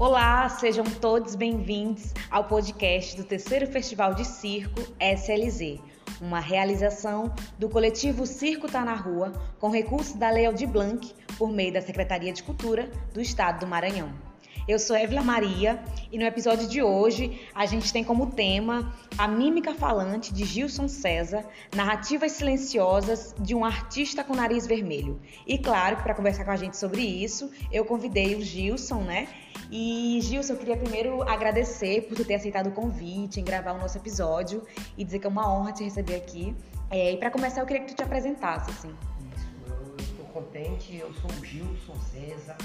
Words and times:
Olá, 0.00 0.48
sejam 0.48 0.84
todos 0.84 1.34
bem-vindos 1.34 2.14
ao 2.30 2.44
podcast 2.44 3.16
do 3.16 3.24
terceiro 3.24 3.66
Festival 3.66 4.14
de 4.14 4.24
Circo 4.24 4.80
SLZ, 5.00 5.80
uma 6.20 6.38
realização 6.38 7.34
do 7.58 7.68
coletivo 7.68 8.24
Circo 8.24 8.70
Tá 8.70 8.84
na 8.84 8.94
Rua, 8.94 9.32
com 9.58 9.70
recursos 9.70 10.14
da 10.14 10.30
Lei 10.30 10.46
Aldir 10.46 10.68
Blanc, 10.68 11.12
por 11.36 11.50
meio 11.50 11.72
da 11.72 11.82
Secretaria 11.82 12.32
de 12.32 12.44
Cultura 12.44 12.88
do 13.12 13.20
Estado 13.20 13.58
do 13.58 13.66
Maranhão. 13.66 14.14
Eu 14.68 14.78
sou 14.78 14.94
Evla 14.94 15.22
Maria 15.22 15.82
e 16.12 16.18
no 16.18 16.24
episódio 16.24 16.68
de 16.68 16.82
hoje 16.82 17.40
a 17.54 17.64
gente 17.64 17.90
tem 17.90 18.04
como 18.04 18.26
tema 18.26 18.94
a 19.16 19.26
mímica 19.26 19.72
falante 19.72 20.30
de 20.30 20.44
Gilson 20.44 20.88
César, 20.88 21.42
narrativas 21.74 22.32
silenciosas 22.32 23.34
de 23.40 23.54
um 23.54 23.64
artista 23.64 24.22
com 24.22 24.34
nariz 24.34 24.66
vermelho. 24.66 25.18
E 25.46 25.56
claro 25.56 25.96
que 25.96 26.02
para 26.02 26.14
conversar 26.14 26.44
com 26.44 26.50
a 26.50 26.56
gente 26.56 26.76
sobre 26.76 27.00
isso, 27.00 27.50
eu 27.72 27.82
convidei 27.86 28.36
o 28.36 28.42
Gilson, 28.42 29.00
né? 29.04 29.28
E 29.70 30.18
Gilson, 30.22 30.54
eu 30.54 30.58
queria 30.58 30.76
primeiro 30.76 31.22
agradecer 31.22 32.02
por 32.02 32.16
ter 32.24 32.34
aceitado 32.34 32.68
o 32.68 32.72
convite 32.72 33.40
em 33.40 33.44
gravar 33.44 33.72
o 33.72 33.78
nosso 33.78 33.98
episódio 33.98 34.62
e 34.96 35.04
dizer 35.04 35.18
que 35.18 35.26
é 35.26 35.30
uma 35.30 35.52
honra 35.52 35.72
te 35.72 35.84
receber 35.84 36.16
aqui. 36.16 36.56
É, 36.90 37.12
e 37.12 37.16
para 37.18 37.30
começar, 37.30 37.60
eu 37.60 37.66
queria 37.66 37.82
que 37.82 37.92
tu 37.92 37.96
te 37.96 38.02
apresentasse, 38.02 38.70
assim. 38.70 38.94
Isso, 39.36 39.48
eu 39.66 39.96
estou 39.98 40.24
contente, 40.26 40.96
eu 40.96 41.12
sou 41.12 41.30
o 41.30 41.44
Gilson 41.44 41.96
César 42.00 42.56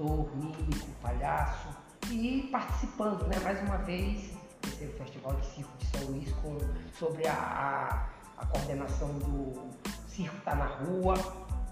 ator, 0.00 0.34
mímico, 0.34 0.86
palhaço 1.02 1.68
e 2.10 2.48
participando, 2.50 3.26
né, 3.26 3.38
mais 3.40 3.60
uma 3.62 3.76
vez, 3.78 4.32
desse 4.62 4.86
Festival 4.94 5.34
de 5.34 5.46
Circo 5.46 5.70
de 5.78 5.86
São 5.86 6.08
Luís 6.08 6.32
com, 6.42 6.58
sobre 6.98 7.26
a, 7.26 7.34
a, 7.34 8.42
a 8.42 8.46
coordenação 8.46 9.18
do 9.18 9.70
Circo 10.08 10.36
Tá 10.44 10.54
na 10.54 10.66
Rua 10.66 11.14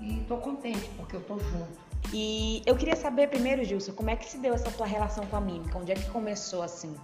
e 0.00 0.20
estou 0.20 0.38
contente 0.38 0.88
porque 0.96 1.16
eu 1.16 1.20
estou 1.20 1.38
junto. 1.38 1.87
E 2.12 2.62
eu 2.64 2.74
queria 2.74 2.96
saber 2.96 3.28
primeiro, 3.28 3.62
Gilson, 3.64 3.92
como 3.92 4.08
é 4.08 4.16
que 4.16 4.24
se 4.24 4.38
deu 4.38 4.54
essa 4.54 4.70
tua 4.70 4.86
relação 4.86 5.26
com 5.26 5.36
a 5.36 5.40
mímica? 5.40 5.76
Onde 5.78 5.92
é 5.92 5.94
que 5.94 6.08
começou 6.10 6.62
assim? 6.62 6.96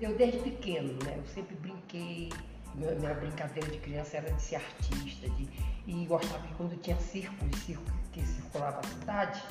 Eu 0.00 0.14
desde 0.16 0.38
pequeno, 0.40 0.92
né? 1.04 1.14
Eu 1.16 1.26
sempre 1.26 1.54
brinquei, 1.56 2.28
minha, 2.74 2.94
minha 2.96 3.14
brincadeira 3.14 3.70
de 3.70 3.78
criança 3.78 4.18
era 4.18 4.30
de 4.30 4.42
ser 4.42 4.56
artista, 4.56 5.28
de, 5.30 5.48
e 5.86 6.04
gostava 6.04 6.46
que 6.46 6.54
quando 6.54 6.76
tinha 6.82 6.96
circo, 6.96 7.34
circo 7.64 7.84
que 8.12 8.20
circulava 8.26 8.80
a 8.80 8.82
cidade, 8.82 9.42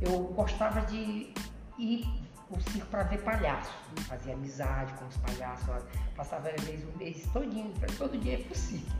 eu 0.00 0.24
gostava 0.34 0.82
de 0.82 1.32
ir 1.78 2.06
o 2.50 2.60
circo 2.70 2.86
para 2.88 3.04
ver 3.04 3.22
palhaço, 3.22 3.72
fazia 4.06 4.34
amizade 4.34 4.92
com 4.94 5.06
os 5.06 5.16
palhaços, 5.16 5.84
passava 6.14 6.50
mês, 6.64 6.84
um 6.84 6.98
mês 6.98 7.26
todinho, 7.32 7.72
todo 7.96 8.18
dia 8.18 8.34
é 8.34 8.42
possível 8.42 8.92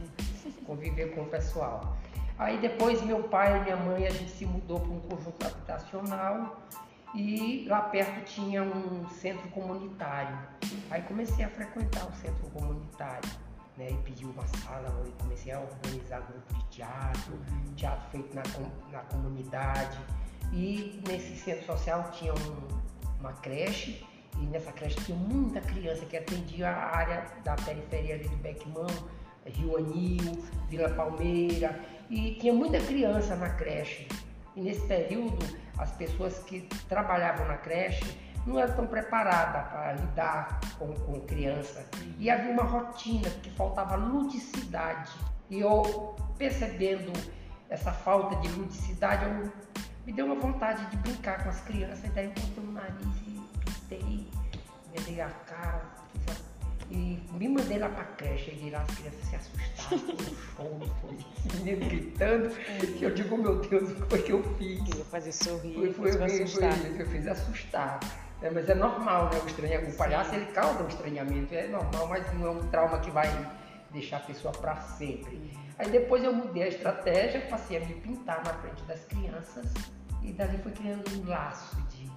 conviver 0.67 1.15
com 1.15 1.23
o 1.23 1.27
pessoal. 1.27 1.97
Aí 2.39 2.59
depois 2.59 3.01
meu 3.03 3.23
pai 3.25 3.57
e 3.59 3.63
minha 3.63 3.77
mãe, 3.77 4.07
a 4.07 4.11
gente 4.11 4.31
se 4.31 4.45
mudou 4.45 4.81
para 4.81 4.91
um 4.91 5.01
conjunto 5.01 5.47
habitacional 5.47 6.61
e 7.15 7.65
lá 7.69 7.81
perto 7.81 8.25
tinha 8.25 8.63
um 8.63 9.09
centro 9.09 9.49
comunitário. 9.51 10.37
Aí 10.91 11.03
comecei 11.03 11.45
a 11.45 11.49
frequentar 11.49 12.07
o 12.07 12.13
centro 12.15 12.47
comunitário. 12.51 13.31
Né, 13.77 13.91
e 13.91 13.97
pedi 14.05 14.25
uma 14.25 14.47
sala, 14.47 15.03
e 15.05 15.11
comecei 15.21 15.53
a 15.53 15.59
organizar 15.59 16.21
grupo 16.21 16.55
de 16.55 16.65
teatro, 16.77 17.41
teatro 17.75 18.09
feito 18.13 18.33
na, 18.33 18.43
na 18.93 19.01
comunidade. 19.07 19.99
E 20.53 21.03
nesse 21.09 21.37
centro 21.37 21.67
social 21.67 22.09
tinha 22.13 22.33
um, 22.33 22.69
uma 23.19 23.33
creche, 23.33 24.07
e 24.41 24.47
nessa 24.47 24.71
creche 24.71 24.95
tinha 25.01 25.19
muita 25.19 25.61
criança 25.61 26.07
que 26.07 26.17
atendia 26.17 26.71
a 26.71 26.97
área 26.97 27.27
da 27.43 27.57
periferia 27.57 28.15
ali 28.15 28.29
do 28.29 28.37
Beckman, 28.37 28.87
Rio 29.45 29.77
Anil, 29.77 30.45
Vila 30.69 30.91
Palmeira, 30.91 31.81
e 32.11 32.35
tinha 32.35 32.53
muita 32.53 32.79
criança 32.81 33.37
na 33.37 33.51
creche. 33.51 34.09
E 34.57 34.61
nesse 34.61 34.87
período, 34.87 35.45
as 35.79 35.91
pessoas 35.93 36.39
que 36.41 36.61
trabalhavam 36.89 37.47
na 37.47 37.57
creche 37.57 38.19
não 38.47 38.59
eram 38.59 38.75
tão 38.75 38.87
preparadas 38.87 39.69
para 39.69 39.93
lidar 39.95 40.61
com, 40.79 40.93
com 40.93 41.21
criança. 41.21 41.85
E 42.19 42.31
havia 42.31 42.53
uma 42.53 42.63
rotina 42.63 43.29
que 43.43 43.51
faltava 43.51 43.97
ludicidade. 43.97 45.13
E 45.51 45.61
eu, 45.61 46.15
percebendo 46.39 47.13
essa 47.69 47.93
falta 47.93 48.37
de 48.37 48.49
ludicidade, 48.49 49.25
eu 49.25 49.53
me 50.07 50.13
deu 50.13 50.27
uma 50.27 50.35
vontade 50.35 50.85
de 50.91 50.97
brincar 50.99 51.43
com 51.43 51.49
as 51.49 51.61
crianças, 51.63 52.05
e 52.05 52.09
daí 52.09 52.27
eu 52.27 52.31
botei 52.33 52.65
o 52.65 52.73
nariz 52.73 53.17
e 53.27 53.41
pintei, 53.65 54.31
dei 55.07 55.21
a 55.21 55.31
cara, 55.31 55.83
e 56.95 57.21
me 57.33 57.49
mandei 57.49 57.79
lá 57.79 57.89
pra 57.89 58.05
creche, 58.05 58.53
e 58.53 58.71
lá 58.71 58.83
as 58.83 58.97
crianças 58.97 59.25
se 59.25 59.37
assustaram, 59.37 60.01
com 60.57 60.81
show, 60.81 61.15
menino 61.55 61.87
gritando, 61.89 62.51
que 62.97 63.03
eu 63.03 63.13
digo, 63.13 63.37
meu 63.37 63.61
Deus, 63.61 63.91
o 63.91 63.95
que 63.97 64.09
foi 64.09 64.23
que 64.23 64.33
eu 64.33 64.43
fiz? 64.57 64.81
Eu 64.97 65.05
fazer 65.07 65.33
sorrir, 65.33 65.75
foi, 65.75 65.93
foi, 65.93 66.13
foi, 66.13 66.25
assustar. 66.25 66.73
Foi, 66.73 67.03
eu 67.03 67.07
fiz 67.07 67.27
assustar. 67.27 68.01
É, 68.43 68.51
mas 68.51 68.69
é 68.69 68.75
normal, 68.75 69.31
né? 69.31 69.41
O, 69.43 69.47
estranha, 69.47 69.81
o 69.81 69.93
palhaço 69.97 70.35
ele 70.35 70.47
causa 70.53 70.85
um 70.85 70.89
estranhamento, 70.89 71.53
é 71.55 71.67
normal, 71.67 72.07
mas 72.07 72.33
não 72.35 72.47
é 72.47 72.51
um 72.51 72.69
trauma 72.69 73.01
que 73.01 73.11
vai 73.11 73.29
deixar 73.91 74.19
a 74.19 74.21
pessoa 74.21 74.53
para 74.53 74.77
sempre. 74.77 75.51
Aí 75.79 75.91
depois 75.91 76.23
eu 76.23 76.33
mudei 76.33 76.63
a 76.63 76.69
estratégia, 76.69 77.41
passei 77.43 77.79
a 77.79 77.81
me 77.81 77.95
pintar 77.95 78.45
na 78.45 78.55
frente 78.55 78.83
das 78.85 79.05
crianças 79.07 79.73
e 80.23 80.33
dali 80.33 80.59
foi 80.59 80.73
criando 80.73 81.05
um 81.19 81.29
laço 81.29 81.77
de, 81.89 82.09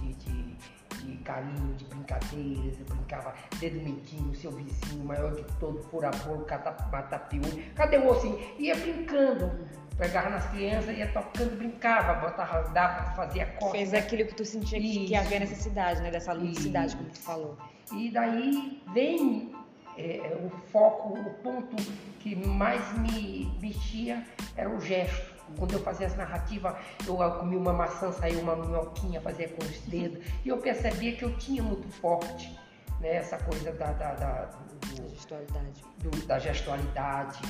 de, 0.00 0.14
de, 0.14 0.56
de 0.98 1.16
carinho, 1.18 1.74
de 1.74 1.84
brincadeiras. 1.84 2.78
Eu 2.78 2.86
brincava 2.86 3.34
dedo 3.60 3.80
medinho, 3.82 4.34
seu 4.34 4.50
vizinho, 4.52 5.04
maior 5.04 5.34
de 5.34 5.44
todo, 5.58 5.82
fura-bolo, 5.84 6.46
matapiúna. 6.92 7.62
Cadê 7.74 7.98
o 7.98 8.08
ossinho? 8.08 8.38
Ia 8.58 8.76
brincando. 8.76 9.50
Pegava 9.96 10.30
nas 10.30 10.46
crianças, 10.50 10.96
ia 10.96 11.08
tocando, 11.08 11.56
brincava, 11.56 12.14
botava, 12.14 12.68
dava, 12.70 13.10
fazia 13.16 13.46
corte. 13.46 13.78
Fez 13.78 13.94
aquilo 13.94 14.26
que 14.28 14.34
tu 14.34 14.44
sentia 14.44 14.80
que, 14.80 15.06
que 15.06 15.14
havia 15.16 15.40
necessidade, 15.40 16.00
né? 16.00 16.10
Dessa 16.10 16.32
ludicidade, 16.32 16.94
como 16.96 17.10
tu 17.10 17.18
falou. 17.18 17.58
E 17.92 18.08
daí 18.10 18.80
vem 18.94 19.52
é, 19.96 20.18
é, 20.18 20.36
o 20.36 20.50
foco, 20.70 21.18
o 21.18 21.30
ponto 21.42 21.74
que 22.20 22.36
mais 22.36 22.96
me 22.98 23.52
mexia 23.60 24.24
era 24.56 24.70
o 24.70 24.80
gesto. 24.80 25.37
Quando 25.56 25.72
eu 25.72 25.80
fazia 25.80 26.06
as 26.06 26.16
narrativas, 26.16 26.74
eu 27.06 27.16
comia 27.16 27.58
uma 27.58 27.72
maçã, 27.72 28.12
saía 28.12 28.38
uma 28.40 28.56
minhoquinha, 28.56 29.20
fazia 29.20 29.48
com 29.48 29.62
os 29.64 29.78
dedos, 29.82 30.24
e 30.44 30.48
eu 30.48 30.58
percebia 30.58 31.16
que 31.16 31.24
eu 31.24 31.36
tinha 31.38 31.62
muito 31.62 31.88
forte 31.88 32.58
né, 33.00 33.16
essa 33.16 33.38
coisa 33.38 33.72
da, 33.72 33.92
da, 33.92 34.14
da, 34.14 34.44
do, 34.44 35.08
gestualidade. 35.10 35.84
Do, 35.98 36.26
da 36.26 36.38
gestualidade. 36.38 37.42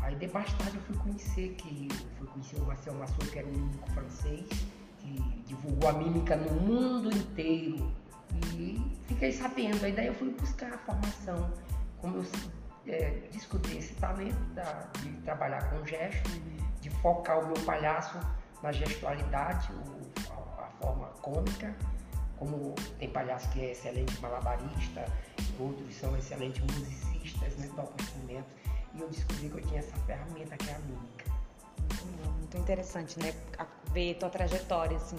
Aí 0.00 0.14
de 0.16 0.28
mais 0.28 0.52
tarde 0.54 0.76
eu 0.76 0.82
fui 0.82 0.96
conhecer 0.96 1.54
que 1.54 1.88
fui 2.18 2.26
conhecer 2.26 2.60
o 2.60 2.64
Marcel 2.64 2.94
Massot, 2.94 3.26
que 3.30 3.38
era 3.38 3.48
um 3.48 3.52
mímico 3.52 3.90
francês, 3.92 4.48
que 4.98 5.42
divulgou 5.46 5.88
a 5.88 5.92
mímica 5.94 6.36
no 6.36 6.60
mundo 6.60 7.10
inteiro. 7.10 7.90
E 8.56 8.82
fiquei 9.06 9.32
sabendo, 9.32 9.84
aí 9.84 9.92
daí 9.92 10.08
eu 10.08 10.14
fui 10.14 10.30
buscar 10.30 10.72
a 10.74 10.78
formação 10.78 11.50
como 12.04 12.18
eu 12.18 12.24
é, 12.86 13.28
descobri 13.32 13.78
esse 13.78 13.94
talento 13.94 14.36
da, 14.54 14.88
de 15.00 15.10
trabalhar 15.22 15.70
com 15.70 15.86
gesto, 15.86 16.28
de 16.84 16.90
focar 16.90 17.40
o 17.40 17.46
meu 17.46 17.64
palhaço 17.64 18.20
na 18.62 18.70
gestualidade, 18.70 19.72
o, 19.72 20.30
a, 20.30 20.64
a, 20.64 20.68
forma 20.78 21.06
cômica, 21.22 21.74
como 22.36 22.74
tem 22.98 23.08
palhaço 23.08 23.48
que 23.52 23.60
é 23.64 23.72
excelente 23.72 24.20
malabarista, 24.20 25.06
outros 25.58 25.94
são 25.94 26.14
excelentes 26.18 26.60
musicistas, 26.60 27.56
né, 27.56 27.70
tocam 27.74 27.94
instrumentos, 27.98 28.52
e 28.94 29.00
eu 29.00 29.08
descobri 29.08 29.48
que 29.48 29.56
eu 29.56 29.62
tinha 29.62 29.78
essa 29.78 29.96
ferramenta 30.00 30.58
que 30.58 30.68
é 30.68 30.74
a 30.74 30.78
mímica. 30.80 31.24
Muito, 32.04 32.30
muito 32.38 32.58
interessante, 32.58 33.18
né? 33.18 33.32
Ver 33.92 34.16
tua 34.16 34.28
trajetória, 34.28 34.98
assim. 34.98 35.16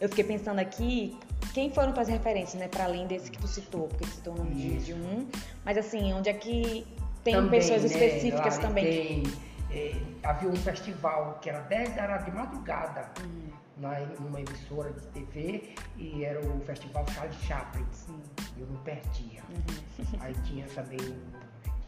Eu 0.00 0.08
fiquei 0.08 0.24
pensando 0.24 0.58
aqui 0.58 1.16
quem 1.52 1.70
foram 1.72 1.92
tuas 1.92 2.08
referências, 2.08 2.60
né, 2.60 2.66
para 2.66 2.84
além 2.84 3.06
desse 3.06 3.30
que 3.30 3.38
tu 3.38 3.46
citou, 3.46 3.86
porque 3.86 4.04
tu 4.04 4.10
citou 4.10 4.34
o 4.34 4.38
nome 4.38 4.54
de, 4.56 4.78
de, 4.86 4.94
um, 4.94 5.28
mas 5.64 5.78
assim, 5.78 6.12
onde 6.12 6.28
é 6.28 6.34
que 6.34 6.84
tem 7.22 7.34
também, 7.34 7.60
pessoas 7.60 7.82
né, 7.82 7.86
específicas 7.86 8.58
também? 8.58 8.84
Tem, 8.84 9.53
é, 9.74 9.92
havia 10.22 10.48
um 10.48 10.56
festival 10.56 11.38
que 11.42 11.50
era 11.50 11.60
10 11.60 11.96
da 11.96 12.16
de 12.18 12.30
madrugada, 12.30 13.10
hum. 13.22 13.48
na, 13.76 13.98
numa 14.20 14.40
emissora 14.40 14.92
de 14.92 15.00
TV, 15.08 15.74
e 15.96 16.24
era 16.24 16.40
o 16.40 16.60
festival 16.60 17.04
Charles 17.12 17.36
Chaplin. 17.42 17.84
Sim. 17.90 18.22
Eu 18.56 18.66
não 18.66 18.76
perdia. 18.82 19.42
Uhum. 19.50 20.20
Aí 20.20 20.34
tinha 20.44 20.66
também 20.68 20.98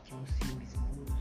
tinha 0.05 0.21
uns 0.21 0.31
filmes 0.39 0.75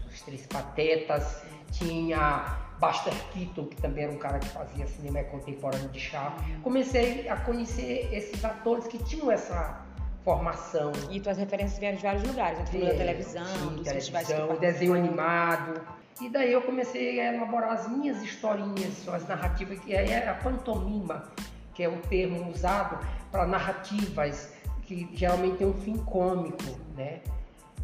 os 0.08 0.22
Três 0.22 0.46
Patetas, 0.48 1.44
tinha 1.72 2.58
Buster 2.80 3.14
Keaton, 3.32 3.66
que 3.66 3.76
também 3.82 4.06
era 4.06 4.14
um 4.14 4.18
cara 4.18 4.40
que 4.40 4.48
fazia 4.48 4.88
cinema 4.88 5.24
contemporâneo 5.26 5.90
de 5.90 6.00
chá. 6.00 6.36
Comecei 6.64 7.28
a 7.28 7.38
conhecer 7.38 8.10
esses 8.14 8.44
atores 8.44 8.88
que 8.88 8.98
tinham 9.04 9.32
essa 9.32 9.85
formação. 10.26 10.92
E 11.12 11.20
tuas 11.20 11.38
referências 11.38 11.80
vieram 11.80 11.96
de 11.96 12.04
vários 12.04 12.24
lugares, 12.24 12.60
né? 12.72 12.80
da 12.80 12.96
televisão, 12.96 13.46
sim, 13.46 13.76
dos 13.76 13.88
televisão, 13.88 14.58
desenho 14.60 14.96
animado. 14.96 15.80
E 16.20 16.30
daí 16.30 16.52
eu 16.52 16.62
comecei 16.64 17.20
a 17.22 17.34
elaborar 17.34 17.74
as 17.74 17.88
minhas 17.88 18.22
historinhas, 18.24 19.08
as 19.08 19.28
narrativas, 19.28 19.80
que 19.80 19.94
é 19.94 20.28
a 20.28 20.34
pantomima, 20.34 21.30
que 21.74 21.84
é 21.84 21.90
o 21.90 21.98
termo 21.98 22.50
usado 22.50 22.98
para 23.32 23.46
narrativas 23.46 24.54
que 24.84 25.10
geralmente 25.14 25.58
tem 25.58 25.68
um 25.68 25.74
fim 25.74 25.98
cômico, 25.98 26.64
né? 26.96 27.22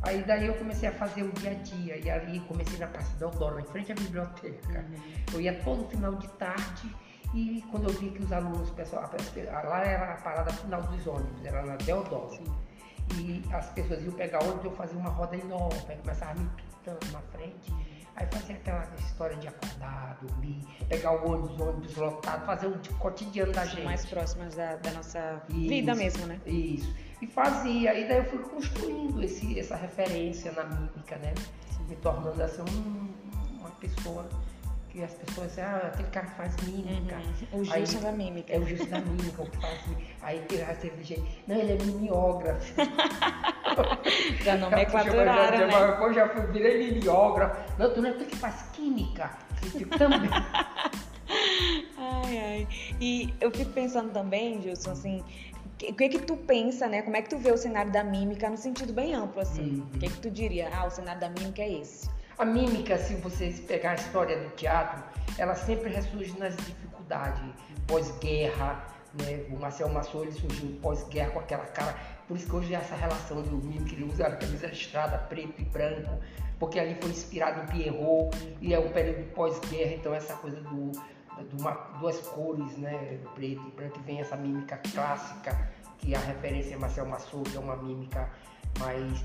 Aí 0.04 0.24
daí 0.24 0.48
eu 0.48 0.54
comecei 0.56 0.90
a 0.90 0.92
fazer 0.92 1.24
o 1.24 1.32
dia 1.34 1.52
a 1.52 1.54
dia. 1.56 1.98
E 1.98 2.10
ali 2.10 2.40
comecei 2.42 2.80
na 2.80 2.88
Praça 2.88 3.12
Deodoro, 3.18 3.60
em 3.60 3.66
frente 3.66 3.92
à 3.92 3.96
biblioteca. 3.96 4.80
Uhum. 4.80 5.34
Eu 5.34 5.42
ia 5.42 5.54
todo 5.54 5.88
final 5.90 6.16
de 6.16 6.28
tarde 6.30 6.90
E 7.34 7.64
quando 7.72 7.90
eu 7.90 7.94
vi 7.94 8.10
que 8.10 8.24
os 8.24 8.32
alunos, 8.32 8.70
pessoal, 8.72 9.10
lá 9.64 9.84
era 9.86 10.14
a 10.14 10.18
parada 10.18 10.52
final 10.52 10.82
dos 10.82 11.08
ônibus, 11.08 11.46
era 11.46 11.64
na 11.64 11.78
Deodoro. 11.78 12.44
E 13.16 13.44
as 13.54 13.70
pessoas 13.70 14.04
iam 14.04 14.14
pegar 14.14 14.44
ônibus, 14.44 14.66
eu 14.66 14.72
fazia 14.72 15.00
uma 15.00 15.10
roda 15.10 15.36
enorme, 15.38 15.80
começava 16.02 16.40
me 16.40 16.50
pitando 16.50 17.12
na 17.12 17.22
frente. 17.22 17.74
Aí 18.16 18.28
fazia 18.30 18.56
aquela 18.56 18.86
história 19.00 19.38
de 19.38 19.48
acordar, 19.48 20.18
dormir, 20.22 20.62
pegar 20.90 21.14
o 21.14 21.32
ônibus, 21.32 21.58
o 21.58 21.70
ônibus 21.70 21.96
lotado, 21.96 22.46
fazer 22.46 22.68
o 22.68 22.98
cotidiano 22.98 23.54
da 23.54 23.66
gente. 23.66 23.86
Mais 23.86 24.06
próximas 24.06 24.56
da, 24.56 24.76
da 24.76 24.92
nossa 24.92 25.42
isso, 25.50 25.70
vida 25.70 25.96
mesmo, 25.96 26.26
né? 26.28 26.40
Isso. 26.46 26.94
E 27.22 27.28
fazia, 27.28 27.98
e 27.98 28.08
daí 28.08 28.18
eu 28.18 28.26
fui 28.26 28.40
construindo 28.40 29.24
esse, 29.24 29.58
essa 29.58 29.78
referência 29.78 30.52
na 30.52 30.66
mímica, 30.66 31.16
né? 31.18 31.34
Me 31.88 31.96
tornando 31.96 32.42
assim 32.44 32.62
um, 32.62 33.60
uma 33.60 33.72
pessoa 33.72 34.28
que 34.92 35.02
as 35.02 35.14
pessoas 35.14 35.48
dizem, 35.50 35.64
ah, 35.64 35.92
aquele 35.94 36.10
cara 36.10 36.28
faz 36.28 36.56
mímica. 36.58 37.16
Uhum. 37.54 37.62
O 37.62 37.64
Gilson 37.64 38.02
da 38.02 38.12
mímica. 38.12 38.54
É 38.54 38.60
o 38.60 38.66
Gilson 38.66 38.90
da 38.90 39.00
mímica, 39.00 39.42
o 39.42 39.50
que 39.50 39.58
faz 39.58 39.80
Aí 40.22 40.40
teve 40.82 41.04
gente, 41.04 41.24
não, 41.48 41.56
ele 41.56 41.74
é 41.74 41.86
mimeógrafo. 41.86 42.74
já 44.44 44.58
nomenclaturaram, 44.58 45.58
já, 45.58 45.70
já, 45.70 45.88
né? 45.88 45.92
Pô, 45.94 46.14
já 46.14 46.28
fui, 46.30 46.46
virei 46.48 46.92
mimeógrafo. 46.92 47.80
Não, 47.80 47.94
tu 47.94 48.02
não 48.02 48.10
é 48.10 48.14
tu 48.14 48.26
que 48.26 48.36
faz 48.36 48.64
química. 48.74 49.32
Eu 49.74 49.88
também. 49.98 50.30
ai, 51.98 52.38
ai. 52.38 52.68
E 53.00 53.34
eu 53.40 53.50
fico 53.52 53.72
pensando 53.72 54.12
também, 54.12 54.62
Gilson, 54.62 54.92
assim, 54.92 55.24
o 55.90 55.94
que 55.94 56.10
que 56.10 56.20
tu 56.20 56.36
pensa, 56.36 56.88
né? 56.88 57.02
Como 57.02 57.16
é 57.16 57.22
que 57.22 57.30
tu 57.30 57.38
vê 57.38 57.52
o 57.52 57.58
cenário 57.58 57.92
da 57.92 58.04
mímica 58.04 58.50
no 58.50 58.58
sentido 58.58 58.92
bem 58.92 59.16
amplo, 59.16 59.42
assim? 59.42 59.78
Uhum. 59.78 59.88
O 59.96 60.00
que 60.00 60.10
que 60.10 60.20
tu 60.20 60.30
diria? 60.30 60.70
Ah, 60.74 60.86
o 60.86 60.92
cenário 60.92 61.22
da 61.22 61.30
mímica 61.30 61.62
é 61.62 61.80
esse. 61.80 62.10
A 62.42 62.46
mímica, 62.46 62.98
se 62.98 63.14
vocês 63.18 63.60
pegar 63.60 63.92
a 63.92 63.94
história 63.94 64.36
do 64.36 64.50
teatro, 64.56 65.00
ela 65.38 65.54
sempre 65.54 65.92
ressurge 65.92 66.36
nas 66.40 66.58
dificuldades, 66.58 67.40
pós-guerra, 67.86 68.84
né? 69.14 69.46
O 69.52 69.60
Marcel 69.60 69.90
Massou 69.90 70.24
ele 70.24 70.32
surgiu 70.32 70.76
pós-guerra 70.82 71.30
com 71.30 71.40
aquela 71.40 71.66
cara. 71.66 71.96
Por 72.28 72.36
isso 72.36 72.48
que 72.48 72.56
hoje 72.56 72.74
é 72.74 72.78
essa 72.80 72.96
relação 72.96 73.44
do 73.44 73.58
mimo 73.58 73.86
que 73.86 73.94
ele 73.94 74.06
usa 74.12 74.26
a 74.26 74.36
camisa 74.36 74.66
estrada 74.66 75.20
preto 75.20 75.62
e 75.62 75.66
branco, 75.66 76.20
porque 76.58 76.80
ali 76.80 76.98
foi 77.00 77.12
inspirado 77.12 77.62
em 77.62 77.68
Pierrot 77.68 78.36
e 78.60 78.74
é 78.74 78.80
um 78.80 78.92
período 78.92 79.32
pós-guerra, 79.36 79.94
então 79.94 80.12
essa 80.12 80.34
coisa 80.34 80.60
do, 80.62 80.94
uma, 81.60 81.74
duas 82.00 82.18
cores, 82.22 82.76
né? 82.76 83.20
Preto 83.36 83.68
e 83.68 83.72
branco, 83.76 84.00
vem 84.00 84.20
essa 84.20 84.36
mímica 84.36 84.82
clássica, 84.92 85.70
que 86.00 86.16
a 86.16 86.20
referência 86.20 86.74
é 86.74 86.78
Marcel 86.80 87.06
Massou, 87.06 87.44
que 87.44 87.56
é 87.56 87.60
uma 87.60 87.76
mímica 87.76 88.28
mais 88.80 89.24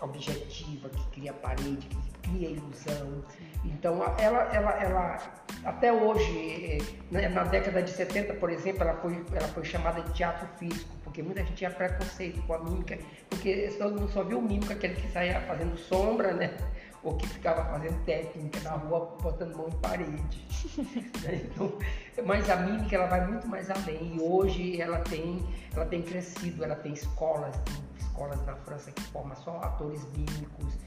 objetiva, 0.00 0.88
que 0.88 1.04
cria 1.08 1.32
parede, 1.32 1.88
que 1.88 2.11
cria 2.22 2.50
ilusão. 2.50 3.24
Então, 3.64 4.02
ela, 4.18 4.42
ela, 4.52 4.70
ela 4.82 5.18
até 5.64 5.92
hoje, 5.92 6.78
né, 7.10 7.28
na 7.28 7.44
década 7.44 7.82
de 7.82 7.90
70, 7.90 8.34
por 8.34 8.50
exemplo, 8.50 8.82
ela 8.82 8.94
foi, 8.94 9.24
ela 9.32 9.48
foi 9.48 9.64
chamada 9.64 10.00
de 10.02 10.12
teatro 10.12 10.48
físico, 10.58 10.90
porque 11.04 11.22
muita 11.22 11.40
gente 11.40 11.54
tinha 11.54 11.70
preconceito 11.70 12.42
com 12.42 12.54
a 12.54 12.58
mímica, 12.58 12.98
porque 13.30 13.72
todo 13.78 14.00
mundo 14.00 14.10
só 14.10 14.24
viu 14.24 14.40
mímica, 14.40 14.74
aquele 14.74 14.94
que 14.94 15.08
saía 15.12 15.40
fazendo 15.42 15.76
sombra, 15.76 16.32
né? 16.32 16.56
Ou 17.04 17.16
que 17.16 17.28
ficava 17.28 17.64
fazendo 17.64 18.04
técnica 18.04 18.60
na 18.60 18.72
rua, 18.72 19.16
botando 19.20 19.56
mão 19.56 19.68
em 19.68 19.78
parede. 19.78 20.46
Né, 21.22 21.42
então, 21.44 21.78
mas 22.24 22.48
a 22.50 22.56
mímica 22.56 22.96
ela 22.96 23.06
vai 23.06 23.26
muito 23.26 23.46
mais 23.46 23.70
além. 23.70 24.16
E 24.16 24.20
hoje 24.20 24.80
ela 24.80 24.98
tem, 25.00 25.44
ela 25.74 25.84
tem 25.86 26.02
crescido, 26.02 26.64
ela 26.64 26.74
tem 26.74 26.92
escolas, 26.92 27.56
tem 27.58 27.74
escolas 27.98 28.44
na 28.46 28.56
França 28.56 28.90
que 28.90 29.02
formam 29.02 29.36
só 29.36 29.58
atores 29.58 30.04
mímicos 30.16 30.78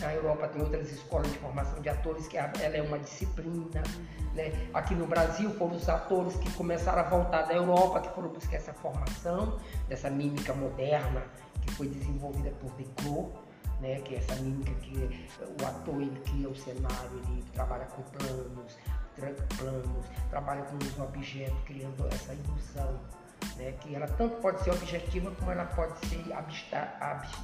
na 0.00 0.14
Europa 0.14 0.48
tem 0.48 0.62
outras 0.62 0.90
escolas 0.90 1.30
de 1.32 1.38
formação 1.38 1.80
de 1.80 1.88
atores 1.88 2.26
que 2.28 2.36
ela 2.36 2.76
é 2.76 2.82
uma 2.82 2.98
disciplina. 2.98 3.82
Né? 4.34 4.52
Aqui 4.74 4.94
no 4.94 5.06
Brasil 5.06 5.50
foram 5.54 5.76
os 5.76 5.88
atores 5.88 6.36
que 6.36 6.50
começaram 6.52 7.00
a 7.00 7.08
voltar 7.08 7.42
da 7.42 7.54
Europa, 7.54 8.00
que 8.00 8.08
foram 8.10 8.28
buscar 8.28 8.56
essa 8.56 8.72
formação 8.72 9.58
dessa 9.88 10.10
mímica 10.10 10.54
moderna 10.54 11.22
que 11.62 11.72
foi 11.72 11.88
desenvolvida 11.88 12.50
por 12.60 12.70
Declos, 12.72 13.32
né? 13.80 14.00
que 14.00 14.14
é 14.14 14.18
essa 14.18 14.36
mímica 14.36 14.72
que 14.74 15.28
o 15.60 15.66
ator 15.66 16.00
ele 16.00 16.20
cria 16.20 16.48
o 16.48 16.54
cenário, 16.54 17.22
ele 17.28 17.44
trabalha 17.52 17.86
com 17.86 18.02
planos, 18.02 18.76
planos, 19.56 20.06
trabalha 20.30 20.62
com 20.62 20.76
os 20.76 20.98
objetos, 20.98 21.58
criando 21.64 22.06
essa 22.08 22.34
ilusão. 22.34 23.00
Né? 23.56 23.72
Que 23.80 23.94
ela 23.94 24.06
tanto 24.06 24.40
pode 24.40 24.62
ser 24.62 24.70
objetiva 24.70 25.30
como 25.32 25.50
ela 25.50 25.64
pode 25.66 25.98
ser 26.06 26.32
abstrata. 26.32 27.38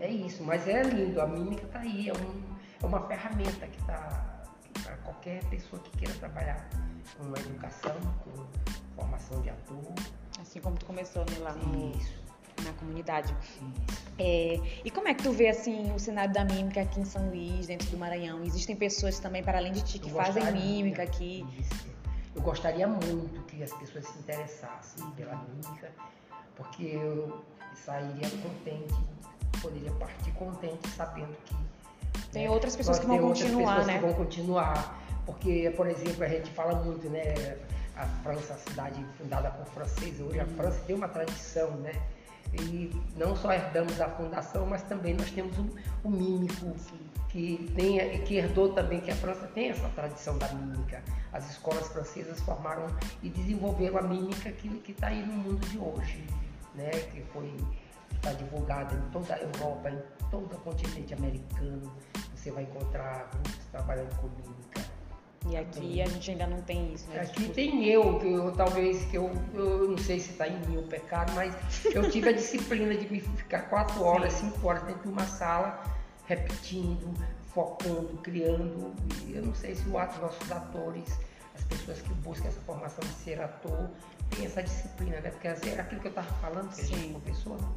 É 0.00 0.08
isso, 0.10 0.44
mas 0.44 0.66
é 0.68 0.82
lindo, 0.82 1.20
a 1.20 1.26
mímica 1.26 1.64
está 1.64 1.80
aí, 1.80 2.08
é, 2.08 2.12
um, 2.12 2.42
é, 2.82 2.86
uma 2.86 3.00
ferramenta 3.08 3.66
que 3.66 3.80
está 3.80 4.44
para 4.82 4.96
qualquer 4.98 5.42
pessoa 5.46 5.82
que 5.82 5.90
queira 5.98 6.14
trabalhar 6.14 6.68
com 7.16 7.26
educação, 7.36 7.96
com 8.22 8.46
formação 8.94 9.40
de 9.42 9.50
ator. 9.50 9.92
Assim 10.40 10.60
como 10.60 10.76
tu 10.76 10.86
começou 10.86 11.24
né, 11.24 11.38
lá 11.40 11.52
no, 11.52 11.92
na 12.64 12.72
comunidade. 12.78 13.34
É, 14.18 14.60
e 14.84 14.90
como 14.90 15.08
é 15.08 15.14
que 15.14 15.22
tu 15.22 15.32
vê 15.32 15.48
assim 15.48 15.92
o 15.92 15.98
cenário 15.98 16.32
da 16.32 16.44
mímica 16.44 16.80
aqui 16.82 17.00
em 17.00 17.04
São 17.04 17.28
Luís, 17.28 17.66
dentro 17.66 17.88
do 17.90 17.98
Maranhão? 17.98 18.44
Existem 18.44 18.76
pessoas 18.76 19.18
também, 19.18 19.42
para 19.42 19.58
além 19.58 19.72
de 19.72 19.82
ti, 19.82 19.98
que 19.98 20.10
fazem 20.10 20.44
mímica 20.52 21.02
aqui? 21.02 21.44
Isso. 21.58 21.88
Eu 22.36 22.42
gostaria 22.42 22.86
muito 22.86 23.42
que 23.46 23.62
as 23.64 23.72
pessoas 23.72 24.06
se 24.06 24.18
interessassem 24.18 25.10
pela 25.16 25.34
mímica, 25.36 25.90
porque 26.54 26.84
eu 26.84 27.44
sairia 27.74 28.28
contente 28.42 28.94
poderia 29.60 29.92
partir 29.92 30.30
contente 30.32 30.88
sabendo 30.90 31.36
que 31.44 31.54
tem 32.32 32.44
né, 32.44 32.50
outras 32.50 32.76
pessoas 32.76 32.98
que 32.98 33.06
vão 33.06 33.18
continuar, 33.18 33.84
né? 33.86 33.94
Que 33.94 34.04
vão 34.04 34.14
continuar, 34.14 35.02
porque 35.24 35.72
por 35.76 35.86
exemplo 35.86 36.24
a 36.24 36.28
gente 36.28 36.50
fala 36.50 36.74
muito, 36.82 37.08
né? 37.08 37.56
A 37.96 38.06
França, 38.22 38.54
a 38.54 38.56
cidade 38.58 39.04
fundada 39.16 39.50
por 39.50 39.66
franceses, 39.66 40.20
hoje 40.20 40.38
a 40.38 40.44
uhum. 40.44 40.50
França 40.50 40.80
tem 40.86 40.94
uma 40.94 41.08
tradição, 41.08 41.70
né? 41.78 41.92
E 42.54 42.90
não 43.16 43.36
só 43.36 43.52
herdamos 43.52 44.00
a 44.00 44.08
fundação, 44.08 44.66
mas 44.66 44.82
também 44.82 45.14
nós 45.14 45.30
temos 45.30 45.58
o, 45.58 45.66
o 46.04 46.10
mímico 46.10 46.74
que 47.28 47.70
tem 47.74 48.22
que 48.22 48.36
herdou 48.36 48.72
também 48.72 49.00
que 49.00 49.10
a 49.10 49.16
França 49.16 49.46
tem 49.48 49.70
essa 49.70 49.88
tradição 49.90 50.38
da 50.38 50.48
mímica. 50.48 51.02
As 51.32 51.50
escolas 51.50 51.88
francesas 51.88 52.40
formaram 52.40 52.86
e 53.22 53.28
desenvolveram 53.28 53.98
a 53.98 54.02
mímica 54.02 54.50
que 54.52 54.92
está 54.92 55.08
aí 55.08 55.26
no 55.26 55.32
mundo 55.32 55.66
de 55.66 55.78
hoje, 55.78 56.24
né? 56.74 56.90
Que 56.90 57.20
foi 57.32 57.52
está 58.18 58.32
divulgada 58.32 58.94
em 58.94 59.10
toda 59.10 59.34
a 59.34 59.38
Europa, 59.38 59.90
em 59.90 60.28
todo 60.30 60.54
o 60.54 60.58
continente 60.60 61.14
americano. 61.14 61.92
Você 62.34 62.50
vai 62.50 62.64
encontrar 62.64 63.30
grupos 63.32 63.64
trabalhando 63.70 64.14
com 64.20 64.28
mímica. 64.28 64.98
E 65.48 65.56
aqui 65.56 66.02
a 66.02 66.06
gente 66.06 66.30
ainda 66.32 66.46
não 66.46 66.60
tem 66.62 66.92
isso, 66.92 67.08
né? 67.08 67.20
Aqui 67.20 67.42
tipo... 67.42 67.54
tem 67.54 67.84
eu, 67.86 68.18
que 68.18 68.26
eu 68.26 68.52
talvez 68.52 69.04
que 69.06 69.16
eu, 69.16 69.32
eu 69.54 69.90
não 69.90 69.98
sei 69.98 70.20
se 70.20 70.32
está 70.32 70.46
em 70.46 70.58
mim 70.66 70.76
o 70.78 70.82
pecado, 70.82 71.32
mas 71.34 71.54
eu 71.86 72.10
tive 72.10 72.28
a 72.28 72.32
disciplina 72.32 72.94
de 72.94 73.10
me 73.10 73.20
ficar 73.20 73.62
quatro 73.62 74.02
horas, 74.02 74.32
Sim. 74.34 74.50
cinco 74.50 74.68
horas 74.68 74.82
dentro 74.82 75.02
de 75.02 75.08
uma 75.08 75.26
sala, 75.26 75.82
repetindo, 76.26 77.14
focando, 77.54 78.18
criando. 78.22 78.92
E 79.26 79.36
eu 79.36 79.46
não 79.46 79.54
sei 79.54 79.74
se 79.74 79.88
o 79.88 79.96
ato 79.96 80.20
nossos 80.20 80.52
atores, 80.52 81.18
as 81.54 81.64
pessoas 81.64 82.02
que 82.02 82.12
buscam 82.14 82.48
essa 82.48 82.60
formação 82.60 83.00
de 83.00 83.14
ser 83.14 83.40
ator, 83.40 83.88
tem 84.30 84.44
essa 84.44 84.62
disciplina, 84.62 85.20
né? 85.20 85.30
Porque 85.30 85.48
é 85.48 85.80
aquilo 85.80 86.00
que 86.00 86.08
eu 86.08 86.10
estava 86.10 86.30
falando, 86.40 86.68
que 86.68 86.84
Sim. 86.84 86.94
a 86.94 86.98
gente 86.98 87.12
professor, 87.12 87.60
né? 87.62 87.68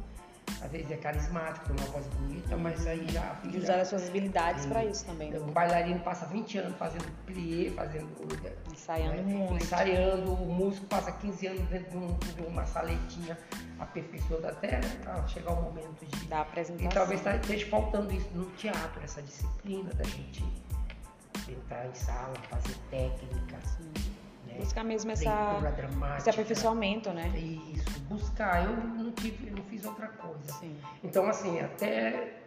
Às 0.62 0.70
vezes 0.70 0.90
é 0.90 0.96
carismático, 0.96 1.66
tem 1.66 1.76
uma 1.76 1.92
voz 1.92 2.06
bonita, 2.06 2.56
mas 2.56 2.86
aí 2.86 3.06
já. 3.08 3.36
E 3.44 3.58
usar 3.58 3.80
as 3.80 3.88
suas 3.88 4.08
habilidades 4.08 4.64
para 4.66 4.84
isso 4.84 5.04
também. 5.04 5.30
Né? 5.30 5.38
Um 5.40 5.50
bailarino 5.50 5.98
passa 6.00 6.26
20 6.26 6.58
anos 6.58 6.78
fazendo 6.78 7.04
plié, 7.26 7.70
fazendo. 7.70 8.08
Ensaiando 8.70 9.22
né? 9.22 9.34
muito. 9.34 9.64
Ensaiando, 9.64 10.32
o 10.32 10.46
músico 10.46 10.86
passa 10.86 11.10
15 11.12 11.46
anos 11.48 11.62
dentro 11.68 11.90
de, 11.90 11.96
um, 12.42 12.46
uma 12.46 12.64
saletinha 12.64 13.36
aperfeiçoada 13.78 14.50
até 14.50 14.80
para 15.02 15.26
chegar 15.26 15.52
o 15.52 15.62
momento 15.62 16.06
de. 16.06 16.26
Da 16.26 16.42
apresentação. 16.42 16.90
E 16.90 16.94
talvez 16.94 17.20
tá, 17.20 17.36
esteja 17.36 17.66
faltando 17.66 18.12
isso 18.14 18.30
no 18.32 18.46
teatro, 18.52 19.02
essa 19.02 19.20
disciplina 19.20 19.92
da 19.94 20.04
gente 20.04 20.44
entrar 21.48 21.86
em 21.86 21.94
sala, 21.94 22.34
fazer 22.48 22.76
técnicas. 22.90 23.78
Né? 24.46 24.54
Buscar 24.58 24.84
mesmo 24.84 25.10
essa, 25.10 25.58
esse 26.18 26.30
aperfeiçoamento, 26.30 27.10
né? 27.10 27.28
Isso, 27.36 27.91
buscar. 28.12 28.64
Eu 28.64 28.76
não 28.76 29.10
tive, 29.12 29.48
eu 29.48 29.56
não 29.56 29.64
fiz 29.64 29.84
outra 29.84 30.08
coisa. 30.08 30.52
Sim. 30.60 30.76
Então, 31.02 31.26
assim, 31.26 31.60
até. 31.60 32.38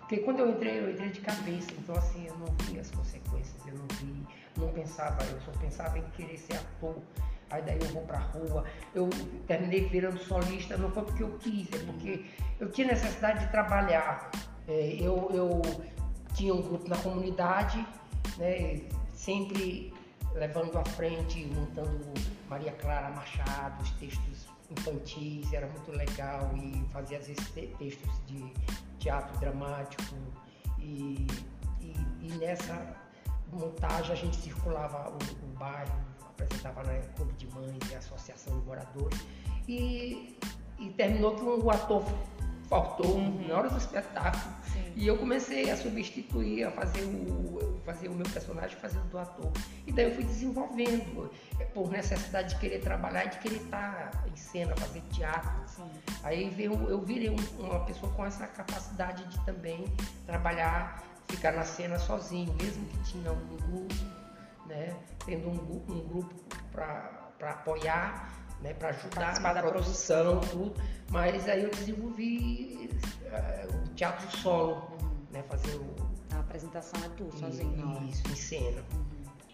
Porque 0.00 0.18
quando 0.18 0.40
eu 0.40 0.50
entrei, 0.50 0.78
eu 0.78 0.90
entrei 0.90 1.08
de 1.08 1.20
cabeça, 1.20 1.68
então 1.78 1.94
assim, 1.96 2.26
eu 2.26 2.36
não 2.36 2.46
vi 2.64 2.78
as 2.78 2.90
consequências, 2.90 3.66
eu 3.66 3.74
não 3.74 3.86
vi, 3.96 4.26
não 4.58 4.68
pensava, 4.68 5.24
eu 5.24 5.40
só 5.40 5.52
pensava 5.52 5.98
em 5.98 6.02
querer 6.10 6.36
ser 6.36 6.54
ator. 6.56 6.96
Aí 7.48 7.62
daí 7.62 7.78
eu 7.80 7.88
vou 7.88 8.02
pra 8.02 8.18
rua, 8.18 8.64
eu 8.94 9.08
terminei 9.46 9.86
virando 9.88 10.18
solista, 10.18 10.76
não 10.76 10.90
foi 10.90 11.04
porque 11.04 11.22
eu 11.22 11.38
quis, 11.38 11.66
é 11.72 11.78
porque 11.84 12.26
eu 12.60 12.70
tinha 12.70 12.88
necessidade 12.88 13.46
de 13.46 13.52
trabalhar. 13.52 14.30
É, 14.68 14.96
eu, 15.00 15.30
eu 15.32 15.62
tinha 16.34 16.52
um 16.52 16.60
grupo 16.60 16.88
na 16.88 16.96
comunidade, 16.96 17.86
né, 18.36 18.82
sempre 19.14 19.94
levando 20.34 20.76
à 20.76 20.84
frente, 20.84 21.46
montando 21.46 22.12
Maria 22.48 22.72
Clara 22.72 23.10
Machado, 23.10 23.82
os 23.82 23.90
textos 23.92 24.51
infantis, 24.72 25.52
era 25.52 25.66
muito 25.66 25.90
legal 25.92 26.50
e 26.56 26.84
fazia 26.92 27.18
às 27.18 27.26
vezes 27.26 27.48
textos 27.50 28.20
de 28.26 28.52
teatro 28.98 29.38
dramático 29.38 30.14
e, 30.78 31.26
e, 31.80 31.94
e 32.22 32.32
nessa 32.38 32.96
montagem, 33.52 34.12
a 34.12 34.16
gente 34.16 34.36
circulava 34.36 35.10
o, 35.10 35.44
o 35.44 35.58
bairro, 35.58 35.92
apresentava 36.28 36.82
na 36.84 36.98
Clube 37.14 37.32
de 37.34 37.46
Mães 37.54 37.78
e 37.90 37.94
Associação 37.94 38.58
de 38.58 38.66
Moradores. 38.66 39.20
E, 39.68 40.36
e 40.78 40.90
terminou 40.90 41.36
que 41.36 41.42
o 41.42 41.70
ator 41.70 42.02
faltou 42.72 43.16
uhum. 43.16 43.46
na 43.46 43.58
hora 43.58 43.68
do 43.68 43.76
espetáculo. 43.76 44.54
Sim. 44.72 44.92
E 44.96 45.06
eu 45.06 45.18
comecei 45.18 45.70
a 45.70 45.76
substituir, 45.76 46.64
a 46.64 46.70
fazer 46.70 47.02
o, 47.02 47.78
fazer 47.84 48.08
o 48.08 48.14
meu 48.14 48.24
personagem 48.24 48.74
fazendo 48.78 49.10
do 49.10 49.18
ator. 49.18 49.52
E 49.86 49.92
daí 49.92 50.06
eu 50.06 50.14
fui 50.14 50.24
desenvolvendo, 50.24 51.30
é, 51.60 51.64
por 51.66 51.90
necessidade 51.90 52.54
de 52.54 52.60
querer 52.60 52.80
trabalhar 52.80 53.26
e 53.26 53.28
de 53.28 53.38
querer 53.40 53.56
estar 53.56 54.24
em 54.26 54.34
cena, 54.36 54.74
fazer 54.76 55.02
teatro. 55.12 55.52
Sim. 55.66 55.90
Aí 56.22 56.48
veio, 56.48 56.72
eu 56.88 57.02
virei 57.02 57.28
um, 57.28 57.36
uma 57.58 57.80
pessoa 57.80 58.10
com 58.14 58.24
essa 58.24 58.46
capacidade 58.46 59.22
de 59.26 59.38
também 59.44 59.84
trabalhar, 60.24 61.04
ficar 61.28 61.52
na 61.52 61.64
cena 61.64 61.98
sozinho, 61.98 62.54
mesmo 62.54 62.86
que 62.86 62.98
tinha 63.04 63.32
um 63.32 63.46
grupo, 63.48 63.94
né? 64.66 64.96
tendo 65.26 65.46
um, 65.46 65.84
um 65.90 66.08
grupo 66.08 66.34
para 66.72 67.50
apoiar 67.50 68.32
né, 68.62 68.74
para 68.74 68.90
ajudar 68.90 69.40
na 69.40 69.52
da 69.52 69.62
produção, 69.62 70.40
tudo. 70.40 70.74
Mas 71.10 71.48
aí 71.48 71.64
eu 71.64 71.70
desenvolvi 71.70 72.90
uh, 73.26 73.76
o 73.76 73.88
teatro 73.94 74.30
solo, 74.38 74.88
uhum. 75.00 75.26
né, 75.30 75.42
fazer 75.48 75.74
o... 75.74 75.94
A 76.34 76.40
apresentação 76.40 76.98
é 77.04 77.08
tu, 77.10 77.28
sozinho. 77.38 78.08
Isso, 78.08 78.22
em 78.30 78.36
cena. 78.36 78.82
Uhum. 78.94 79.12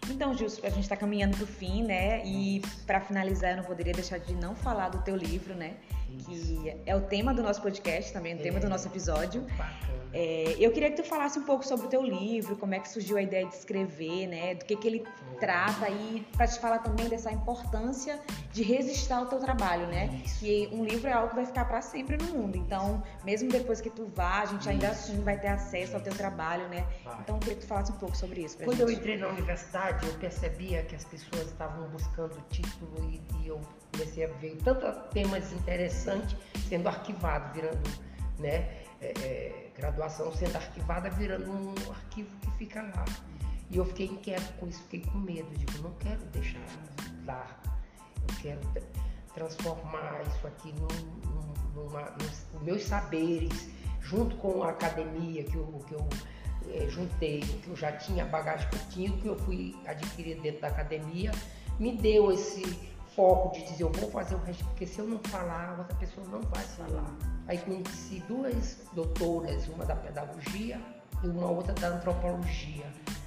Então, 0.09 0.33
Gilson, 0.33 0.61
a 0.65 0.69
gente 0.69 0.83
está 0.83 0.95
caminhando 0.95 1.37
para 1.37 1.43
o 1.43 1.47
fim, 1.47 1.83
né? 1.83 2.25
E 2.25 2.61
para 2.87 2.99
finalizar, 2.99 3.51
eu 3.51 3.57
não 3.57 3.63
poderia 3.63 3.93
deixar 3.93 4.17
de 4.17 4.33
não 4.33 4.55
falar 4.55 4.89
do 4.89 4.99
teu 5.03 5.15
livro, 5.15 5.53
né? 5.53 5.75
Que 6.17 6.75
é 6.85 6.95
o 6.95 7.01
tema 7.01 7.33
do 7.33 7.41
nosso 7.41 7.61
podcast, 7.61 8.11
também 8.11 8.35
o 8.35 8.39
é. 8.39 8.41
tema 8.41 8.59
do 8.59 8.69
nosso 8.69 8.87
episódio. 8.87 9.45
É, 10.11 10.55
eu 10.59 10.71
queria 10.71 10.89
que 10.89 11.01
tu 11.01 11.07
falasse 11.07 11.37
um 11.37 11.43
pouco 11.43 11.65
sobre 11.65 11.85
o 11.85 11.89
teu 11.89 12.01
livro, 12.01 12.55
como 12.55 12.73
é 12.73 12.79
que 12.79 12.89
surgiu 12.89 13.17
a 13.17 13.21
ideia 13.21 13.45
de 13.45 13.53
escrever, 13.53 14.27
né? 14.27 14.55
Do 14.55 14.65
que, 14.65 14.75
que 14.75 14.87
ele 14.87 15.03
trata 15.39 15.87
e 15.87 16.25
para 16.35 16.47
te 16.47 16.59
falar 16.59 16.79
também 16.79 17.07
dessa 17.07 17.31
importância 17.31 18.19
de 18.51 18.63
registrar 18.63 19.21
o 19.21 19.25
teu 19.27 19.39
trabalho, 19.39 19.85
né? 19.87 20.21
Isso. 20.25 20.39
Que 20.39 20.69
um 20.71 20.83
livro 20.83 21.07
é 21.07 21.13
algo 21.13 21.29
que 21.29 21.35
vai 21.35 21.45
ficar 21.45 21.65
para 21.65 21.81
sempre 21.81 22.17
no 22.17 22.25
mundo. 22.25 22.57
Então, 22.57 23.03
mesmo 23.23 23.49
depois 23.51 23.79
que 23.79 23.89
tu 23.89 24.07
vá, 24.15 24.41
a 24.41 24.45
gente 24.45 24.67
ainda 24.67 24.87
isso. 24.87 25.11
assim 25.11 25.21
vai 25.21 25.39
ter 25.39 25.49
acesso 25.49 25.95
ao 25.95 26.01
teu 26.01 26.13
trabalho, 26.15 26.67
né? 26.69 26.87
Vai. 27.03 27.19
Então, 27.21 27.35
eu 27.35 27.39
queria 27.39 27.55
que 27.55 27.61
tu 27.61 27.67
falasse 27.67 27.91
um 27.91 27.97
pouco 27.97 28.17
sobre 28.17 28.41
isso. 28.41 28.57
Quando 28.57 28.77
gente. 28.77 28.81
eu 28.81 28.91
entrei 28.91 29.17
na 29.17 29.27
universidade, 29.27 30.07
eu 30.07 30.13
percebia 30.15 30.81
que 30.83 30.95
as 30.95 31.05
pessoas 31.05 31.45
estavam 31.45 31.87
buscando 31.89 32.35
título 32.49 32.97
e, 33.11 33.21
e 33.43 33.47
eu 33.47 33.61
comecei 33.91 34.25
a 34.25 34.27
ver 34.27 34.57
tantos 34.63 34.95
temas 35.11 35.51
interessantes 35.51 36.35
sendo 36.67 36.87
arquivados, 36.87 37.53
virando, 37.53 37.89
né? 38.37 38.79
É, 39.01 39.13
é, 39.21 39.71
graduação 39.77 40.31
sendo 40.33 40.57
arquivada, 40.57 41.09
virando 41.09 41.49
um 41.49 41.73
arquivo 41.91 42.29
que 42.41 42.51
fica 42.57 42.81
lá. 42.81 43.05
E 43.69 43.77
eu 43.77 43.85
fiquei 43.85 44.07
inquieto 44.07 44.51
com 44.59 44.67
isso, 44.67 44.81
fiquei 44.83 45.01
com 45.11 45.19
medo, 45.19 45.47
digo, 45.55 45.83
não 45.83 45.93
quero 45.93 46.19
deixar 46.25 46.59
lá, 47.25 47.47
eu 48.27 48.35
quero 48.41 48.59
transformar 49.33 50.21
isso 50.27 50.47
aqui 50.47 50.73
num, 50.73 51.75
numa, 51.75 52.11
nos 52.11 52.61
meus 52.61 52.83
saberes, 52.83 53.69
junto 54.01 54.35
com 54.37 54.63
a 54.63 54.71
academia 54.71 55.43
que 55.43 55.55
eu, 55.55 55.81
que 55.87 55.93
eu 55.93 56.09
é, 56.73 56.89
juntei, 56.89 57.41
que 57.41 57.67
eu 57.67 57.75
já 57.75 57.91
tinha, 57.91 58.25
bagagem 58.25 58.67
que 58.69 58.75
eu 58.75 58.89
tinha, 58.89 59.17
que 59.17 59.27
eu 59.27 59.37
fui 59.39 59.75
adquirir 59.85 60.41
dentro 60.41 60.61
da 60.61 60.67
academia, 60.67 61.31
me 61.79 61.95
deu 61.95 62.31
esse 62.31 62.63
foco 63.19 63.53
de 63.53 63.65
dizer, 63.65 63.83
eu 63.83 63.91
vou 63.91 64.09
fazer 64.09 64.35
o 64.35 64.37
resto, 64.37 64.63
porque 64.63 64.87
se 64.87 64.97
eu 64.97 65.05
não 65.05 65.19
falar, 65.19 65.75
outra 65.77 65.93
pessoa 65.97 66.25
não 66.27 66.39
vai 66.39 66.63
falar. 66.63 67.17
Aí 67.49 67.57
conheci 67.57 68.23
duas 68.29 68.77
doutoras, 68.93 69.67
uma 69.67 69.83
da 69.83 69.93
pedagogia 69.93 70.79
e 71.21 71.27
uma 71.27 71.47
outra 71.47 71.73
da 71.73 71.89
antropologia. 71.89 72.85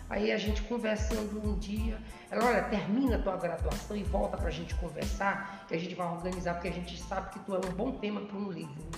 Aí 0.08 0.32
a 0.32 0.38
gente 0.38 0.62
conversando 0.62 1.46
um 1.46 1.58
dia, 1.58 1.98
ela, 2.30 2.42
olha, 2.42 2.62
termina 2.62 3.16
a 3.16 3.18
tua 3.22 3.36
graduação 3.36 3.94
e 3.94 4.02
volta 4.02 4.38
para 4.38 4.48
a 4.48 4.50
gente 4.50 4.74
conversar, 4.76 5.66
que 5.68 5.74
a 5.74 5.78
gente 5.78 5.94
vai 5.94 6.06
organizar, 6.06 6.54
porque 6.54 6.68
a 6.68 6.72
gente 6.72 6.98
sabe 7.02 7.28
que 7.28 7.40
tu 7.40 7.54
é 7.54 7.58
um 7.58 7.72
bom 7.72 7.92
tema 7.92 8.22
para 8.22 8.38
um 8.38 8.50
livro. 8.50 8.88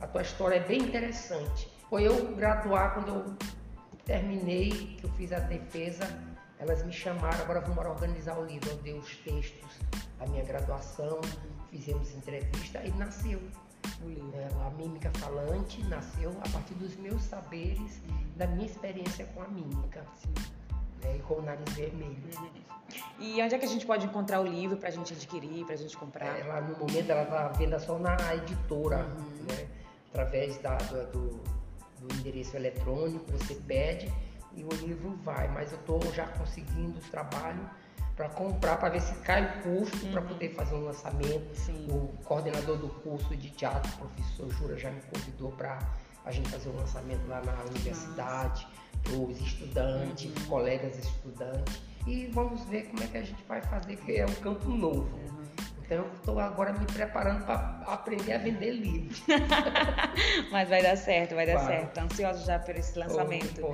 A 0.00 0.06
tua 0.06 0.22
história 0.22 0.56
é 0.56 0.60
bem 0.60 0.78
interessante. 0.78 1.70
Foi 1.90 2.04
eu 2.04 2.34
graduar, 2.34 2.94
quando 2.94 3.08
eu 3.08 3.36
terminei, 4.06 4.96
que 4.96 5.04
eu 5.04 5.10
fiz 5.10 5.30
a 5.30 5.40
defesa, 5.40 6.08
elas 6.58 6.82
me 6.86 6.92
chamaram, 6.92 7.38
agora 7.38 7.60
vamos 7.60 7.84
organizar 7.84 8.38
o 8.38 8.46
livro. 8.46 8.70
Eu 8.70 8.76
dei 8.78 8.94
os 8.94 9.14
textos 9.18 9.78
da 10.18 10.26
minha 10.26 10.44
graduação, 10.44 11.20
fizemos 11.70 12.14
entrevista 12.14 12.82
e 12.84 12.90
nasceu 12.92 13.40
é, 14.34 14.66
a 14.66 14.70
mímica 14.70 15.10
falante 15.18 15.82
nasceu 15.84 16.30
a 16.44 16.48
partir 16.50 16.74
dos 16.74 16.96
meus 16.96 17.22
saberes, 17.22 18.00
da 18.36 18.46
minha 18.46 18.66
experiência 18.66 19.24
com 19.26 19.42
a 19.42 19.48
mímica. 19.48 20.04
Né, 21.02 21.16
e 21.16 21.18
com 21.20 21.34
o 21.34 21.42
nariz 21.42 21.72
vermelho. 21.74 22.16
E 23.18 23.40
onde 23.42 23.54
é 23.54 23.58
que 23.58 23.64
a 23.64 23.68
gente 23.68 23.86
pode 23.86 24.06
encontrar 24.06 24.40
o 24.40 24.46
livro 24.46 24.76
para 24.76 24.88
a 24.88 24.92
gente 24.92 25.12
adquirir, 25.12 25.64
para 25.64 25.74
a 25.74 25.78
gente 25.78 25.96
comprar? 25.96 26.26
É, 26.26 26.60
no 26.60 26.78
momento 26.78 27.10
ela 27.10 27.22
está 27.22 27.48
venda 27.48 27.78
só 27.78 27.98
na 27.98 28.16
editora, 28.34 28.98
uhum. 28.98 29.46
né? 29.48 29.68
através 30.10 30.58
da, 30.58 30.76
do, 30.76 31.40
do, 32.00 32.14
endereço 32.14 32.56
eletrônico, 32.56 33.30
você 33.32 33.54
pede 33.54 34.12
e 34.54 34.64
o 34.64 34.68
livro 34.68 35.16
vai. 35.22 35.48
Mas 35.48 35.72
eu 35.72 35.78
estou 35.78 36.00
já 36.12 36.26
conseguindo 36.26 36.98
trabalho 37.10 37.68
para 38.18 38.28
comprar, 38.30 38.76
para 38.78 38.88
ver 38.88 39.00
se 39.00 39.14
cai 39.20 39.44
o 39.44 39.62
custo, 39.62 40.04
uhum. 40.04 40.10
para 40.10 40.22
poder 40.22 40.52
fazer 40.54 40.74
um 40.74 40.84
lançamento. 40.84 41.54
Sim. 41.54 41.86
O 41.88 42.08
coordenador 42.24 42.76
do 42.76 42.88
curso 42.88 43.36
de 43.36 43.48
teatro, 43.50 43.88
o 43.94 44.08
professor 44.08 44.50
Jura, 44.54 44.76
já 44.76 44.90
me 44.90 45.00
convidou 45.02 45.52
para 45.52 45.78
a 46.24 46.32
gente 46.32 46.48
fazer 46.50 46.68
um 46.68 46.76
lançamento 46.76 47.24
lá 47.28 47.40
na 47.42 47.54
universidade, 47.70 48.66
para 49.04 49.12
os 49.12 49.40
estudantes, 49.40 50.36
uhum. 50.36 50.48
colegas 50.48 50.98
estudantes. 50.98 51.80
E 52.08 52.26
vamos 52.26 52.64
ver 52.64 52.88
como 52.88 53.04
é 53.04 53.06
que 53.06 53.18
a 53.18 53.22
gente 53.22 53.44
vai 53.44 53.62
fazer, 53.62 53.96
que 53.96 54.16
é 54.16 54.26
um 54.26 54.34
campo 54.34 54.68
novo. 54.68 55.08
Estou 56.38 56.52
agora 56.52 56.72
me 56.72 56.86
preparando 56.86 57.44
para 57.44 57.80
aprender 57.84 58.32
a 58.32 58.38
vender 58.38 58.70
livros. 58.70 59.24
Mas 60.52 60.68
vai 60.68 60.80
dar 60.80 60.96
certo, 60.96 61.34
vai 61.34 61.44
dar 61.44 61.56
vai. 61.56 61.66
certo. 61.66 61.98
Ansiosa 61.98 62.44
já 62.44 62.60
por 62.60 62.76
esse 62.76 62.96
lançamento. 62.96 63.66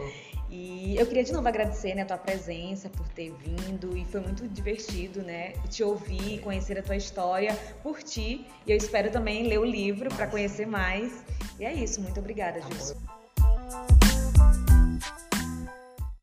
E 0.49 0.97
eu 0.97 1.07
queria 1.07 1.25
de 1.25 1.33
novo 1.35 1.47
agradecer 1.47 1.95
né, 1.95 2.03
a 2.03 2.07
tua 2.07 2.17
presença 2.17 2.89
por 2.89 3.07
ter 3.09 3.35
vindo 3.35 3.95
e 3.95 4.07
foi 4.07 4.21
muito 4.21 4.49
divertido, 4.49 5.21
né? 5.21 5.53
Te 5.69 5.85
ouvir, 5.85 6.41
conhecer 6.41 6.79
a 6.79 6.83
tua 6.83 6.97
história 6.97 7.55
por 7.83 8.03
ti. 8.03 8.47
E 8.67 8.71
eu 8.71 8.79
espero 8.79 9.11
também 9.11 9.47
ler 9.47 9.59
o 9.59 9.65
livro 9.65 10.09
para 10.15 10.27
conhecer 10.27 10.67
mais. 10.67 11.23
E 11.61 11.67
é 11.67 11.73
isso, 11.75 12.01
muito 12.01 12.19
obrigada, 12.19 12.63
Gilson. 12.63 12.95